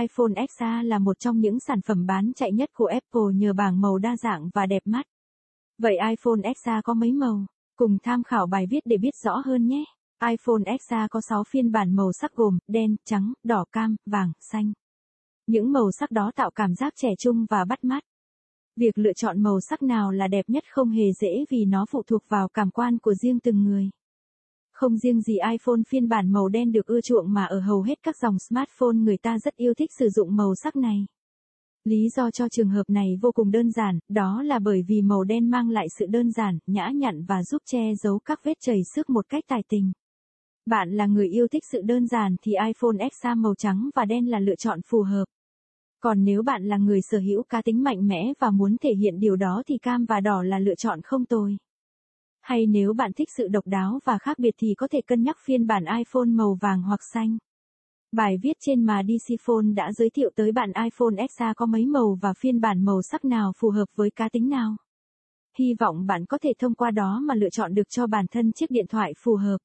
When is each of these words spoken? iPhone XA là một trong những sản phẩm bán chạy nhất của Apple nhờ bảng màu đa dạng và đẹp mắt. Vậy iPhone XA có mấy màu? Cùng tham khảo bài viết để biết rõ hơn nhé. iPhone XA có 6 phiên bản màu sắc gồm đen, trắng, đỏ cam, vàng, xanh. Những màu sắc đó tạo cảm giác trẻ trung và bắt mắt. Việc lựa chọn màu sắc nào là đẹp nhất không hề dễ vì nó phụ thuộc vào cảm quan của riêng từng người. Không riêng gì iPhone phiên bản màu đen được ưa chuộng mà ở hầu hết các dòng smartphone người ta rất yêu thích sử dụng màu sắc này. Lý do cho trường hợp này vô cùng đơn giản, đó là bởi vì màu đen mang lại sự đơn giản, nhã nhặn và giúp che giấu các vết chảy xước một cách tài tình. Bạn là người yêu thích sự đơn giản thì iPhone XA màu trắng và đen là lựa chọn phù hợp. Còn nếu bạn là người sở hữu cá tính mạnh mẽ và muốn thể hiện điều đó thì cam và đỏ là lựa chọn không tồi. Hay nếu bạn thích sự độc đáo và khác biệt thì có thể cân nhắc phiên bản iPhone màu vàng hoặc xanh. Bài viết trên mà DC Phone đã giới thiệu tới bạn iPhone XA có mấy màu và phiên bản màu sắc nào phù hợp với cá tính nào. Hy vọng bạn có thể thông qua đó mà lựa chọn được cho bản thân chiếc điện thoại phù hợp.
iPhone 0.00 0.46
XA 0.48 0.82
là 0.82 0.98
một 0.98 1.18
trong 1.18 1.40
những 1.40 1.60
sản 1.60 1.80
phẩm 1.80 2.06
bán 2.06 2.32
chạy 2.36 2.52
nhất 2.52 2.70
của 2.74 2.86
Apple 2.86 3.34
nhờ 3.34 3.52
bảng 3.52 3.80
màu 3.80 3.98
đa 3.98 4.16
dạng 4.16 4.50
và 4.54 4.66
đẹp 4.66 4.82
mắt. 4.84 5.06
Vậy 5.78 5.96
iPhone 6.10 6.52
XA 6.56 6.80
có 6.84 6.94
mấy 6.94 7.12
màu? 7.12 7.46
Cùng 7.76 7.98
tham 8.02 8.22
khảo 8.22 8.46
bài 8.46 8.66
viết 8.70 8.80
để 8.84 8.96
biết 8.96 9.14
rõ 9.24 9.42
hơn 9.44 9.66
nhé. 9.66 9.84
iPhone 10.30 10.76
XA 10.80 11.08
có 11.10 11.20
6 11.20 11.44
phiên 11.44 11.72
bản 11.72 11.96
màu 11.96 12.12
sắc 12.12 12.34
gồm 12.34 12.58
đen, 12.68 12.96
trắng, 13.04 13.32
đỏ 13.44 13.64
cam, 13.72 13.96
vàng, 14.06 14.32
xanh. 14.40 14.72
Những 15.46 15.72
màu 15.72 15.90
sắc 15.92 16.10
đó 16.10 16.32
tạo 16.34 16.50
cảm 16.50 16.74
giác 16.74 16.92
trẻ 16.96 17.08
trung 17.18 17.46
và 17.50 17.64
bắt 17.64 17.84
mắt. 17.84 18.04
Việc 18.76 18.98
lựa 18.98 19.12
chọn 19.12 19.42
màu 19.42 19.60
sắc 19.60 19.82
nào 19.82 20.12
là 20.12 20.28
đẹp 20.28 20.44
nhất 20.48 20.64
không 20.70 20.90
hề 20.90 21.12
dễ 21.12 21.44
vì 21.50 21.64
nó 21.64 21.86
phụ 21.90 22.02
thuộc 22.06 22.22
vào 22.28 22.48
cảm 22.48 22.70
quan 22.70 22.98
của 22.98 23.14
riêng 23.14 23.40
từng 23.40 23.64
người. 23.64 23.90
Không 24.74 24.96
riêng 24.96 25.20
gì 25.20 25.34
iPhone 25.52 25.80
phiên 25.88 26.08
bản 26.08 26.32
màu 26.32 26.48
đen 26.48 26.72
được 26.72 26.86
ưa 26.86 27.00
chuộng 27.00 27.32
mà 27.32 27.44
ở 27.44 27.60
hầu 27.60 27.82
hết 27.82 27.98
các 28.02 28.16
dòng 28.16 28.38
smartphone 28.38 28.94
người 28.94 29.16
ta 29.16 29.38
rất 29.38 29.56
yêu 29.56 29.74
thích 29.74 29.90
sử 29.98 30.08
dụng 30.08 30.36
màu 30.36 30.54
sắc 30.54 30.76
này. 30.76 31.06
Lý 31.84 32.08
do 32.16 32.30
cho 32.30 32.48
trường 32.48 32.68
hợp 32.68 32.90
này 32.90 33.18
vô 33.20 33.32
cùng 33.32 33.50
đơn 33.50 33.70
giản, 33.70 33.98
đó 34.08 34.42
là 34.42 34.58
bởi 34.58 34.82
vì 34.88 35.02
màu 35.02 35.24
đen 35.24 35.50
mang 35.50 35.70
lại 35.70 35.86
sự 35.98 36.06
đơn 36.06 36.30
giản, 36.30 36.58
nhã 36.66 36.90
nhặn 36.94 37.24
và 37.24 37.42
giúp 37.42 37.62
che 37.66 37.94
giấu 38.02 38.18
các 38.18 38.40
vết 38.44 38.54
chảy 38.60 38.78
xước 38.94 39.10
một 39.10 39.28
cách 39.28 39.44
tài 39.48 39.62
tình. 39.68 39.92
Bạn 40.66 40.90
là 40.90 41.06
người 41.06 41.28
yêu 41.28 41.48
thích 41.48 41.62
sự 41.72 41.80
đơn 41.84 42.06
giản 42.06 42.36
thì 42.42 42.52
iPhone 42.66 43.08
XA 43.12 43.34
màu 43.34 43.54
trắng 43.54 43.90
và 43.94 44.04
đen 44.04 44.26
là 44.26 44.40
lựa 44.40 44.56
chọn 44.56 44.80
phù 44.86 45.02
hợp. 45.02 45.24
Còn 46.00 46.24
nếu 46.24 46.42
bạn 46.42 46.64
là 46.64 46.76
người 46.76 47.00
sở 47.02 47.18
hữu 47.18 47.42
cá 47.42 47.62
tính 47.62 47.82
mạnh 47.82 48.06
mẽ 48.06 48.32
và 48.38 48.50
muốn 48.50 48.76
thể 48.78 48.94
hiện 48.94 49.20
điều 49.20 49.36
đó 49.36 49.62
thì 49.66 49.78
cam 49.78 50.04
và 50.04 50.20
đỏ 50.20 50.42
là 50.42 50.58
lựa 50.58 50.74
chọn 50.74 51.00
không 51.02 51.24
tồi. 51.24 51.56
Hay 52.44 52.66
nếu 52.66 52.92
bạn 52.92 53.12
thích 53.12 53.28
sự 53.36 53.48
độc 53.48 53.66
đáo 53.66 53.98
và 54.04 54.18
khác 54.18 54.38
biệt 54.38 54.54
thì 54.58 54.74
có 54.76 54.88
thể 54.88 55.00
cân 55.06 55.22
nhắc 55.22 55.36
phiên 55.44 55.66
bản 55.66 55.84
iPhone 55.98 56.26
màu 56.26 56.58
vàng 56.60 56.82
hoặc 56.82 57.00
xanh. 57.12 57.38
Bài 58.12 58.36
viết 58.42 58.56
trên 58.60 58.86
mà 58.86 59.02
DC 59.02 59.34
Phone 59.40 59.66
đã 59.74 59.92
giới 59.92 60.10
thiệu 60.10 60.30
tới 60.36 60.52
bạn 60.52 60.72
iPhone 60.84 61.26
XA 61.30 61.54
có 61.56 61.66
mấy 61.66 61.86
màu 61.86 62.18
và 62.22 62.32
phiên 62.38 62.60
bản 62.60 62.84
màu 62.84 63.02
sắc 63.02 63.24
nào 63.24 63.52
phù 63.56 63.70
hợp 63.70 63.86
với 63.96 64.10
cá 64.10 64.28
tính 64.28 64.48
nào. 64.48 64.76
Hy 65.58 65.74
vọng 65.80 66.06
bạn 66.06 66.24
có 66.26 66.38
thể 66.38 66.52
thông 66.58 66.74
qua 66.74 66.90
đó 66.90 67.20
mà 67.24 67.34
lựa 67.34 67.50
chọn 67.50 67.74
được 67.74 67.88
cho 67.88 68.06
bản 68.06 68.26
thân 68.30 68.52
chiếc 68.52 68.70
điện 68.70 68.86
thoại 68.88 69.12
phù 69.18 69.36
hợp. 69.36 69.58